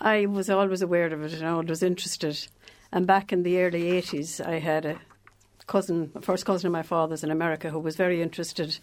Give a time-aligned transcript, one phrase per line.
[0.00, 2.46] I was always aware of it and always interested.
[2.92, 4.98] And back in the early 80s, I had a
[5.66, 8.78] cousin, a first cousin of my father's in America, who was very interested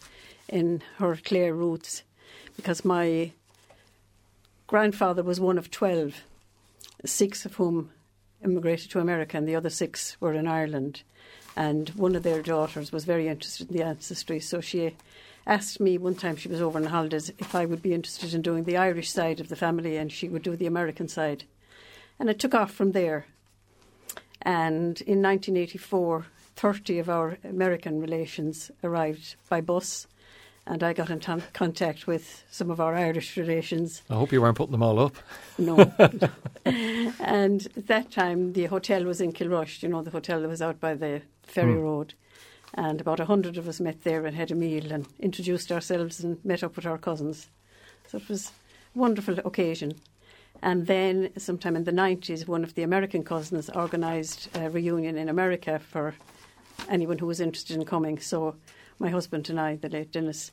[0.50, 2.04] in her Clare roots
[2.56, 3.32] because my
[4.68, 6.24] grandfather was one of 12,
[7.06, 7.92] six of whom
[8.44, 11.04] immigrated to America, and the other six were in Ireland.
[11.56, 14.96] And one of their daughters was very interested in the ancestry, so she
[15.46, 18.42] asked me one time she was over on holidays if I would be interested in
[18.42, 21.44] doing the Irish side of the family and she would do the American side.
[22.20, 23.26] And it took off from there.
[24.42, 26.26] And in 1984,
[26.56, 30.08] 30 of our American relations arrived by bus.
[30.66, 34.02] And I got in t- contact with some of our Irish relations.
[34.10, 35.16] I hope you weren't putting them all up.
[35.58, 35.78] No.
[36.66, 40.62] and at that time, the hotel was in Kilrush, you know, the hotel that was
[40.62, 41.84] out by the ferry mm.
[41.84, 42.14] road.
[42.76, 46.24] And about a hundred of us met there and had a meal and introduced ourselves
[46.24, 47.48] and met up with our cousins.
[48.08, 48.52] So it was
[48.96, 50.00] a wonderful occasion.
[50.62, 55.30] And then, sometime in the 90s, one of the American cousins organised a reunion in
[55.30, 56.16] America for
[56.90, 58.20] anyone who was interested in coming.
[58.20, 58.56] So
[59.00, 60.52] my husband and I, the late Dennis,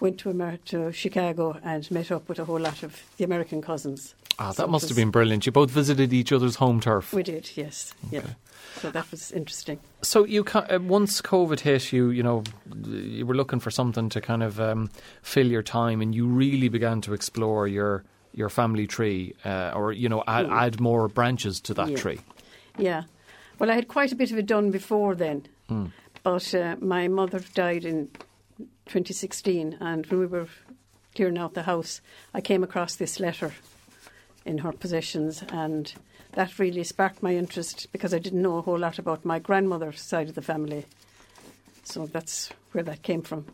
[0.00, 3.62] went to, Amer- to Chicago and met up with a whole lot of the American
[3.62, 4.14] cousins.
[4.38, 5.46] Ah, that so must have been brilliant.
[5.46, 7.12] You both visited each other's home turf.
[7.12, 7.94] We did, yes.
[8.08, 8.16] Okay.
[8.16, 8.34] Yeah.
[8.80, 9.78] So that was interesting.
[10.02, 12.42] So you uh, once COVID hit, you you know
[12.84, 14.90] you were looking for something to kind of um,
[15.22, 19.92] fill your time, and you really began to explore your your family tree, uh, or
[19.92, 20.52] you know add, mm.
[20.52, 21.96] add, more branches to that yeah.
[21.96, 22.20] tree.
[22.76, 23.04] Yeah,
[23.58, 25.92] well, I had quite a bit of it done before then, mm.
[26.24, 28.08] but uh, my mother died in
[28.86, 30.48] 2016, and when we were
[31.14, 32.00] clearing out the house,
[32.32, 33.52] I came across this letter
[34.44, 35.94] in her possessions and
[36.34, 40.00] that really sparked my interest because I didn't know a whole lot about my grandmother's
[40.00, 40.84] side of the family.
[41.84, 43.46] So that's where that came from.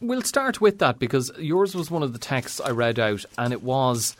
[0.00, 3.52] We'll start with that because yours was one of the texts I read out, and
[3.52, 4.16] it was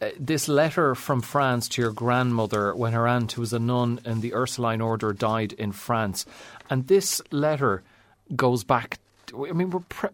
[0.00, 4.00] uh, this letter from France to your grandmother when her aunt, who was a nun
[4.04, 6.26] in the Ursuline order, died in France.
[6.68, 7.82] And this letter
[8.36, 8.98] goes back,
[9.34, 10.10] I mean, we're pre-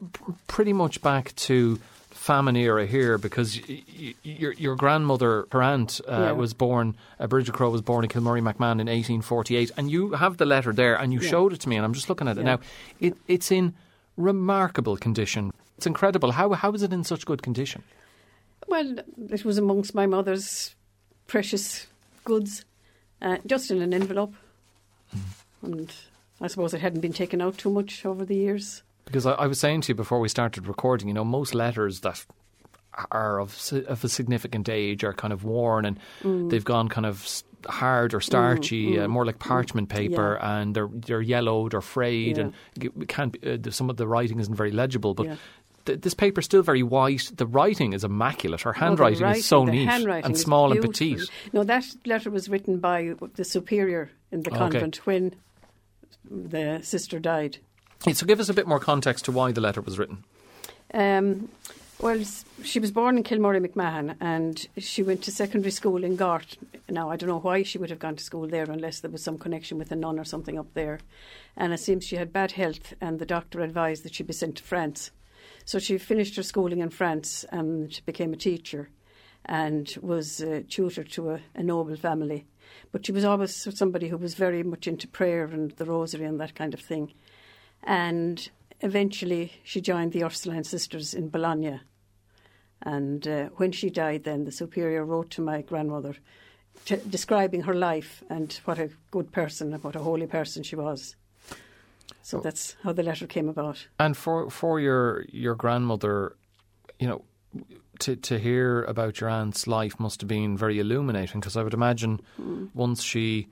[0.47, 1.79] pretty much back to
[2.11, 6.33] famine era here because y- y- your your grandmother, her aunt, uh, yeah.
[6.33, 6.97] was born.
[7.19, 10.73] Uh, Bridget Crowe was born in Kilmurry McMahon in 1848, and you have the letter
[10.73, 11.31] there, and you yeah.
[11.31, 12.57] showed it to me, and I'm just looking at it yeah.
[12.57, 12.61] now.
[13.01, 13.75] It, it's in
[14.17, 15.53] remarkable condition.
[15.77, 16.33] It's incredible.
[16.33, 17.83] How how is it in such good condition?
[18.67, 18.99] Well,
[19.31, 20.75] it was amongst my mother's
[21.27, 21.87] precious
[22.25, 22.65] goods,
[23.23, 24.35] uh, just in an envelope,
[25.17, 25.23] mm.
[25.63, 25.93] and
[26.41, 28.83] I suppose it hadn't been taken out too much over the years.
[29.09, 32.01] Because I, I, was saying to you before we started recording, you know, most letters
[32.01, 32.25] that
[33.11, 36.51] are of, of a significant age are kind of worn and mm.
[36.51, 40.61] they've gone kind of hard or starchy, mm, mm, uh, more like parchment paper, yeah.
[40.61, 42.51] and they're they're yellowed or frayed, yeah.
[42.79, 45.27] and can't be, uh, some of the writing isn't very legible, but.
[45.27, 45.37] Yeah.
[45.87, 47.31] Th- this paper's still very white.
[47.35, 48.61] The writing is immaculate.
[48.61, 51.23] Her handwriting writing, is so neat and small and petite.
[51.55, 55.05] No, that letter was written by the superior in the convent okay.
[55.05, 55.35] when
[56.31, 57.59] the sister died.
[58.01, 60.25] So give us a bit more context to why the letter was written.
[60.95, 61.49] Um,
[62.01, 62.23] well,
[62.63, 66.57] she was born in Kilmurry McMahon and she went to secondary school in Gort.
[66.89, 69.23] Now, I don't know why she would have gone to school there unless there was
[69.23, 71.01] some connection with a nun or something up there.
[71.57, 74.57] And it seems she had bad health and the doctor advised that she be sent
[74.57, 75.11] to France.
[75.65, 78.91] So she finished her schooling in France and became a teacher
[79.45, 82.47] and was a tutor to a, a noble family.
[82.93, 86.39] But she was always somebody who was very much into prayer and the rosary and
[86.39, 87.13] that kind of thing
[87.83, 88.51] and
[88.81, 91.81] eventually she joined the Ursuline Sisters in Bologna.
[92.83, 96.17] And uh, when she died, then the superior wrote to my grandmother
[96.85, 100.77] t- describing her life and what a good person and what a holy person she
[100.77, 101.17] was.
[102.23, 103.87] So that's how the letter came about.
[103.99, 106.37] And for for your your grandmother,
[106.99, 107.25] you know,
[108.01, 111.75] to to hear about your aunt's life must have been very illuminating because I would
[111.75, 112.69] imagine mm.
[112.75, 113.49] once she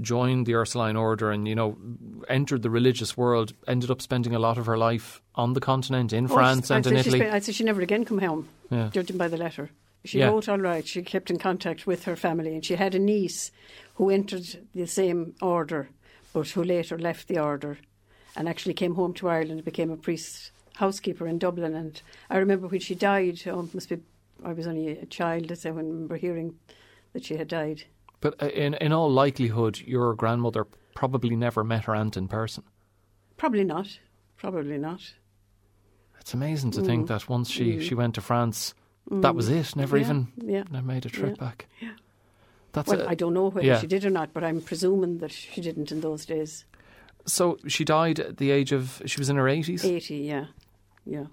[0.00, 1.76] joined the Ursuline order and you know
[2.28, 6.12] entered the religious world, ended up spending a lot of her life on the continent
[6.12, 7.18] in oh, France and in Italy.
[7.18, 8.90] Spent, I'd say she never again come home, yeah.
[8.92, 9.70] judging by the letter.
[10.04, 10.28] She yeah.
[10.28, 10.86] wrote all right.
[10.86, 13.50] She kept in contact with her family, and she had a niece
[13.94, 15.90] who entered the same order,
[16.32, 17.78] but who later left the order,
[18.36, 21.74] and actually came home to Ireland and became a priest housekeeper in Dublin.
[21.74, 22.00] And
[22.30, 23.42] I remember when she died.
[23.46, 23.98] Oh, must be
[24.44, 25.50] I was only a child.
[25.50, 26.56] I remember hearing
[27.12, 27.84] that she had died.
[28.20, 32.64] But uh, in in all likelihood, your grandmother probably never met her aunt in person.
[33.36, 33.98] Probably not.
[34.36, 35.00] Probably not.
[36.20, 36.86] It's amazing to mm.
[36.86, 37.82] think that once she, mm.
[37.82, 38.74] she went to France,
[39.10, 39.22] mm.
[39.22, 39.76] that was it.
[39.76, 40.04] Never yeah.
[40.04, 40.62] even yeah.
[40.82, 41.44] made a trip yeah.
[41.44, 41.66] back.
[41.80, 41.90] Yeah.
[42.72, 45.32] That's well, I I don't know whether she did or not, but I'm presuming that
[45.32, 46.66] she didn't in those days.
[47.24, 49.84] So she died at the age of she was in her eighties.
[49.84, 50.46] Eighty, yeah,
[51.06, 51.26] yeah.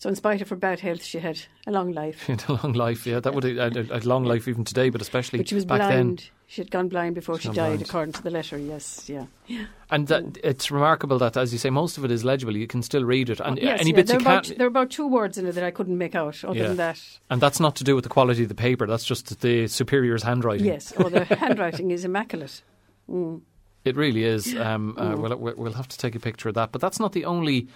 [0.00, 2.22] So, in spite of her bad health, she had a long life.
[2.26, 3.18] She had a long life, yeah.
[3.18, 5.78] That would have a, a long life even today, but especially But she was back
[5.80, 6.18] blind.
[6.20, 6.26] then.
[6.46, 7.82] She had gone blind before She's she died, blind.
[7.82, 8.56] according to the letter.
[8.58, 9.26] Yes, yeah.
[9.90, 12.56] And that, it's remarkable that, as you say, most of it is legible.
[12.56, 13.40] You can still read it.
[13.40, 15.46] And yes, any yeah, bits there, you are about, there are about two words in
[15.46, 16.44] it that I couldn't make out.
[16.44, 16.68] Other Yeah.
[16.68, 18.86] than that, And that's not to do with the quality of the paper.
[18.86, 20.66] That's just the superior's handwriting.
[20.66, 20.92] yes.
[20.96, 22.62] Oh, the handwriting is immaculate.
[23.10, 23.40] Mm.
[23.84, 24.54] It really is.
[24.56, 26.70] Um, uh, we'll, we'll we'll have to take a picture of that.
[26.72, 27.68] But that's not the only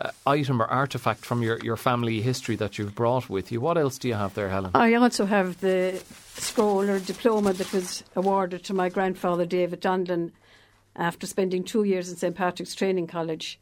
[0.00, 3.60] uh, item or artifact from your, your family history that you've brought with you.
[3.60, 4.70] What else do you have there, Helen?
[4.74, 6.02] I also have the
[6.34, 10.32] scroll or diploma that was awarded to my grandfather David Donlan
[10.96, 13.60] after spending two years in St Patrick's Training College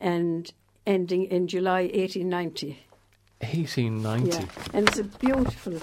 [0.00, 0.52] and
[0.86, 2.78] ending in July 1890.
[3.40, 4.30] 1890.
[4.30, 5.78] Yeah, and it's a beautiful,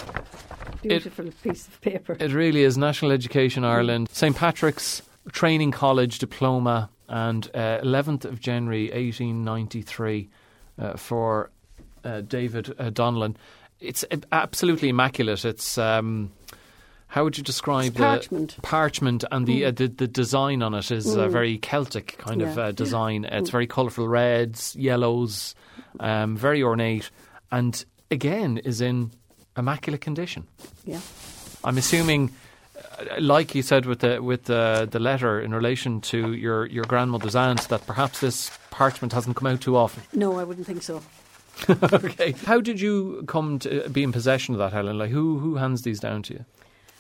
[0.82, 2.18] beautiful piece of paper.
[2.20, 5.02] It really is National Education Ireland, St Patrick's
[5.32, 10.30] Training College diploma, and uh, 11th of January 1893
[10.80, 11.50] uh, for
[12.04, 13.36] uh, David uh, Donlan.
[13.80, 15.46] It's uh, absolutely immaculate.
[15.46, 16.32] It's um,
[17.08, 18.58] how would you describe It's the parchment.
[18.62, 21.32] parchment and the, uh, the the design on it is a Mm.
[21.32, 22.64] very Celtic kind of Yeah.
[22.66, 23.26] uh, design.
[23.32, 25.56] It's very colourful reds, yellows,
[26.00, 27.10] um, very ornate,
[27.52, 29.12] and again is in
[29.58, 30.48] immaculate condition.
[30.86, 31.00] Yeah.
[31.64, 32.32] I'm assuming,
[33.20, 37.36] like you said with the with the the letter in relation to your your grandmother's
[37.36, 40.04] aunt, that perhaps this parchment hasn't come out too often.
[40.14, 41.02] No, I wouldn't think so.
[41.70, 42.32] okay.
[42.46, 44.98] How did you come to be in possession of that, Helen?
[44.98, 46.46] Like who who hands these down to you?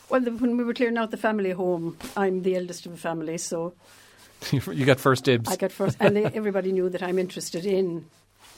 [0.09, 2.97] Well, the, when we were clearing out the family home, I'm the eldest of a
[2.97, 3.73] family, so
[4.51, 5.49] you got first dibs.
[5.51, 8.05] I got first, and they, everybody knew that I'm interested in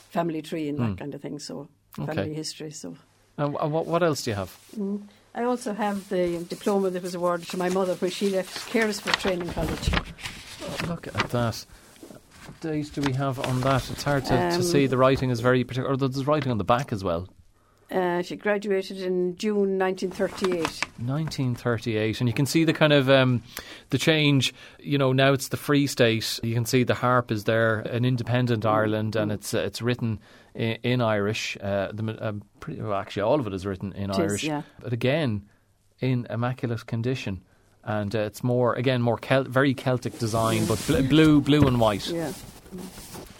[0.09, 0.97] family tree and that Mm.
[0.97, 1.39] kind of thing.
[1.39, 1.67] So
[1.99, 2.13] Okay.
[2.13, 2.71] family history.
[2.71, 2.95] So
[3.37, 4.55] And what what else do you have?
[4.77, 5.01] mm.
[5.35, 9.15] I also have the diploma that was awarded to my mother when she left Carysford
[9.19, 9.91] Training College.
[10.87, 11.65] Look at that.
[12.45, 13.89] What date do we have on that?
[13.91, 14.87] It's hard to, to Um, see.
[14.87, 15.93] The writing is very particular.
[15.93, 17.27] Or there's writing on the back as well.
[17.89, 20.59] Uh, she graduated in June 1938.
[20.97, 23.41] 1938, and you can see the kind of um,
[23.91, 24.53] the change.
[24.79, 26.39] You know, now it's the Free State.
[26.43, 30.19] You can see the harp is there, an independent Ireland, and it's uh, it's written
[30.53, 31.57] in, in Irish.
[31.61, 34.43] Uh, the, um, pretty, well, actually, all of it is written in It is, Irish,
[34.43, 34.63] yeah.
[34.81, 35.47] but again,
[36.01, 37.41] in immaculate condition.
[37.85, 41.79] And uh, it's more again more Cel- very Celtic design, but bl- blue, blue and
[41.79, 42.05] white.
[42.09, 42.33] Yeah,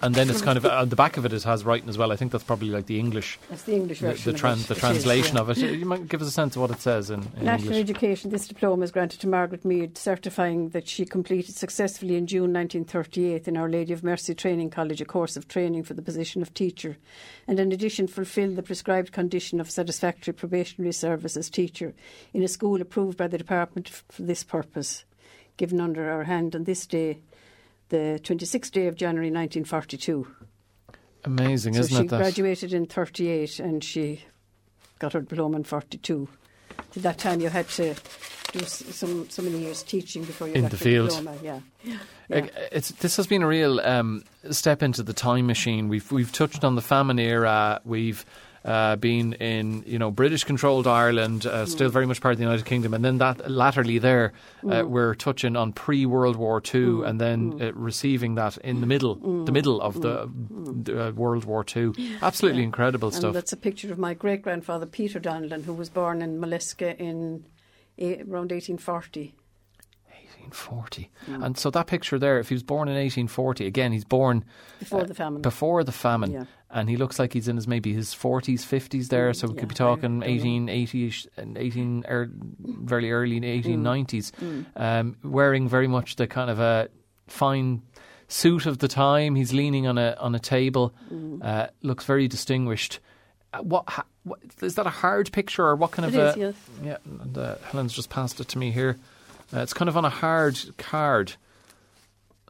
[0.02, 1.34] And then it's kind of uh, the back of it.
[1.34, 2.12] It has writing as well.
[2.12, 4.32] I think that's probably like the English, that's the English the, version.
[4.32, 4.68] the, of tran- it.
[4.68, 5.42] the is, translation yeah.
[5.42, 5.58] of it.
[5.58, 7.90] You might give us a sense of what it says in, in National English.
[7.90, 12.54] Education, this diploma is granted to Margaret Mead, certifying that she completed successfully in June
[12.54, 16.42] 1938 in Our Lady of Mercy Training College a course of training for the position
[16.42, 16.98] of teacher,
[17.48, 21.94] and in addition fulfilled the prescribed condition of satisfactory probationary service as teacher
[22.34, 25.06] in a school approved by the department for this purpose,
[25.58, 27.20] given under our hand on this day,
[27.90, 30.28] the 26th day of January 1942.
[31.24, 32.10] Amazing, so isn't she it?
[32.10, 34.24] That graduated in 38 and she
[35.00, 36.28] got her diploma in 42.
[36.96, 37.96] At that time, you had to
[38.54, 41.10] do some so many years teaching before you In got the your field.
[41.10, 41.38] diploma.
[41.44, 41.60] Yeah.
[42.30, 42.48] yeah.
[42.72, 45.90] It's this has been a real um, step into the time machine.
[45.90, 47.82] We've we've touched on the famine era.
[47.84, 48.26] We've
[48.68, 51.68] uh, been in you know British controlled Ireland, uh, Mm.
[51.68, 54.34] still very much part of the United Kingdom, and then that latterly there
[54.64, 54.90] uh, Mm.
[54.90, 59.16] we're touching on pre World War Two, and then uh, receiving that in the middle,
[59.46, 60.30] the middle of the,
[60.84, 61.94] the, uh, World War Two.
[62.22, 62.64] Absolutely Mm.
[62.64, 62.66] Yeah.
[62.66, 63.34] incredible And stuff.
[63.34, 67.46] that's a picture of my great grandfather Peter Donlan, who was born in Molesca in
[67.98, 69.34] eh, around 1840.
[70.10, 71.46] 1840, Mm.
[71.46, 74.44] and so that picture there, if he was born in 1840, again he's born
[74.80, 75.42] Before the famine.
[75.42, 76.46] before the famine, Yeah.
[76.70, 79.34] And he looks like he's in his maybe his forties, fifties there.
[79.34, 80.26] So we yeah, could be talking don't know.
[80.26, 84.66] eighteen eighty-ish, and eighteen er, very early eighteen nineties, Mm.
[84.76, 86.90] um, wearing very much the kind of a
[87.28, 87.82] fine
[88.28, 89.36] suit of the time.
[89.36, 91.44] He's leaning on a on a table, Mm.
[91.44, 93.00] uh, looks very distinguished.
[93.54, 96.36] Uh, what, ha, what is that a hard picture or what kind It of is,
[96.36, 96.56] a yes.
[96.84, 96.98] yeah?
[97.06, 98.98] And uh, Helen's just passed it to me here.
[99.54, 101.36] Uh, it's kind of on a hard card.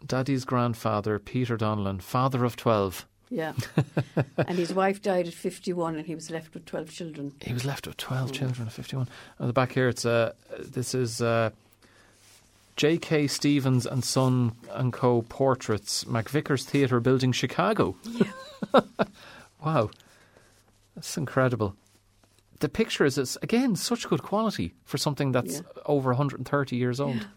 [0.05, 3.05] Daddy's grandfather, Peter Donlan, father of twelve.
[3.29, 3.53] Yeah.
[4.37, 7.33] and his wife died at 51 and he was left with 12 children.
[7.41, 9.09] He was left with 12 children at 51.
[9.39, 11.49] On the back here, it's uh, this is uh,
[12.77, 13.27] J.K.
[13.27, 15.23] Stevens and Son and Co.
[15.23, 17.95] Portraits, McVickers Theatre Building, Chicago.
[18.03, 18.81] Yeah.
[19.65, 19.89] wow.
[20.95, 21.75] That's incredible.
[22.59, 25.61] The picture is, again, such good quality for something that's Yeah.
[25.85, 27.27] over 130 years old.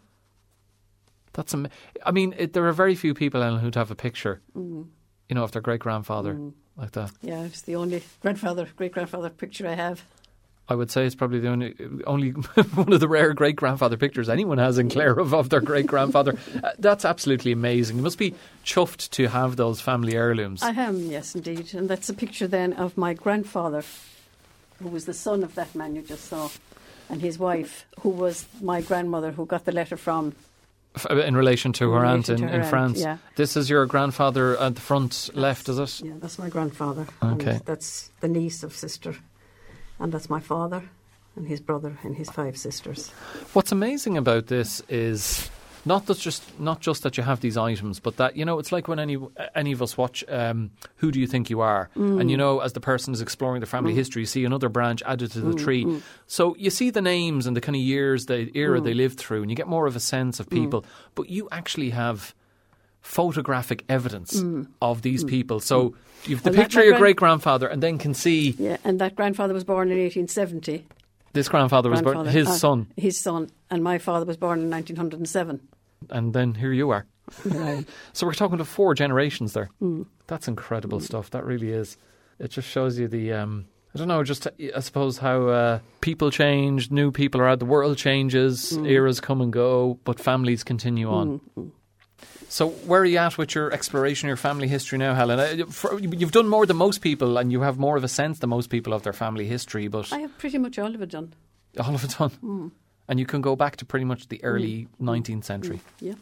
[1.33, 1.69] That's am-
[2.05, 4.87] I mean, it, there are very few people Ellen, who'd have a picture, Mm.
[5.31, 6.37] You know, of their great grandfather
[6.77, 7.13] like that.
[7.23, 10.03] Yeah, it's the only grandfather, great grandfather picture I have.
[10.69, 11.75] I would say it's probably the only,
[12.07, 12.31] only
[12.75, 15.87] one of the rare great grandfather pictures anyone has in Clare of, of their great
[15.87, 16.37] grandfather.
[16.63, 17.97] Uh, that's absolutely amazing.
[17.97, 18.35] You must be
[18.65, 20.63] chuffed to have those family heirlooms.
[20.63, 21.73] I am, yes, indeed.
[21.73, 23.83] And that's a picture then of my grandfather,
[24.83, 26.51] who was the son of that man you just saw,
[27.09, 30.35] and his wife, who was my grandmother, who got the letter from.
[30.97, 33.01] F- uh, in relation to In her relation aunt in, her in aunt, France.
[33.01, 33.19] yeah.
[33.37, 36.01] This is your grandfather at the front left, is it?
[36.05, 37.07] Yeah, that's my grandfather.
[37.23, 37.53] Okay.
[37.53, 39.15] And that's the niece of sister.
[40.01, 40.83] And that's my father
[41.37, 43.11] and his brother and his five sisters.
[43.53, 45.49] What's amazing about this is
[45.87, 48.71] not that just not just that you have these items, but that you know it's
[48.73, 49.17] like when any
[49.55, 52.21] any of us watch um, Who Do You Think You Are, Mm.
[52.21, 55.03] and you know as the person is exploring the family history, you see another branch
[55.07, 55.87] added to the Mm, tree.
[56.27, 58.85] So you see the names and the kind of years, the era Mm.
[58.85, 60.85] they lived through, and you get more of a sense of people.
[61.15, 62.35] But you actually have
[63.01, 64.45] photographic evidence
[64.83, 65.61] of these people.
[65.61, 65.95] So
[66.27, 66.55] you've the Mm.
[66.57, 69.91] Picture of your great grandfather, and then can see Yeah, and that grandfather was born
[69.91, 70.85] in 1870.
[71.33, 73.49] This grandfather was born, his Uh, son, His son.
[73.71, 75.61] And my father was born in 1907.
[76.11, 77.07] and then here you are.
[78.13, 79.71] So we're talking to four generations there.
[79.79, 80.03] Hmm.
[80.27, 81.31] That's incredible stuff.
[81.31, 81.97] That really is.
[82.39, 83.33] It just shows you the.
[83.33, 84.23] Um, I don't know.
[84.25, 84.47] Just
[84.77, 87.59] I suppose how uh, people change, new people are out.
[87.59, 88.87] The world changes, Hmm.
[88.87, 91.41] eras come and go, but families continue on.
[92.51, 95.39] So where are you at with your exploration your family history now, Helen?
[95.39, 98.51] Uh, You've done more than most people, and you have more of a sense than
[98.51, 99.87] most people of their family history.
[99.87, 101.33] But I have pretty much all of it done.
[101.79, 102.69] all of it done, Hmm.
[103.09, 105.81] and you can go back to pretty much the early nineteenth century.
[106.01, 106.15] Yeah.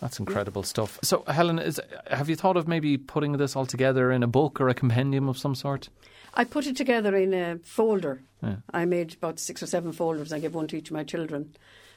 [0.00, 0.96] That's incredible stuff.
[1.02, 4.60] So, Helen, is, have you thought of maybe putting this all together in a book
[4.60, 5.88] or a compendium of some sort?
[6.34, 8.20] I put it together in a folder.
[8.40, 8.56] Yeah.
[8.72, 10.32] I made about six or seven folders.
[10.32, 11.56] I gave one to each of my children,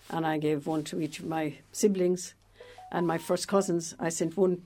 [0.10, 2.34] and I gave one to each of my siblings
[2.92, 3.96] and my first cousins.
[4.00, 4.64] I sent one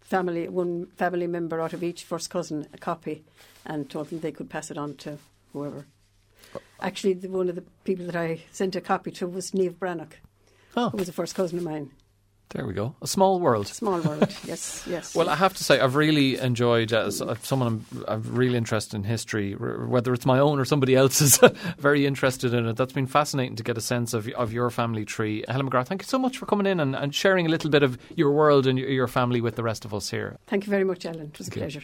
[0.00, 3.24] family, one family member out of each first cousin a copy,
[3.64, 5.18] and told them they could pass it on to
[5.52, 5.86] whoever.
[6.80, 10.14] Actually, the, one of the people that I sent a copy to was Neve Brannock,
[10.76, 11.90] Oh, who was a first cousin of mine.
[12.50, 12.94] There we go.
[13.02, 13.66] A small world.
[13.66, 15.14] Small world, yes, yes.
[15.14, 18.96] Well, I have to say, I've really enjoyed, as uh, someone I'm, I'm really interested
[18.96, 21.38] in history, r- whether it's my own or somebody else's,
[21.78, 22.76] very interested in it.
[22.76, 25.44] That's been fascinating to get a sense of, of your family tree.
[25.48, 27.82] Helen McGrath, thank you so much for coming in and, and sharing a little bit
[27.82, 30.38] of your world and your, your family with the rest of us here.
[30.46, 31.30] Thank you very much, Ellen.
[31.32, 31.82] It was a pleasure.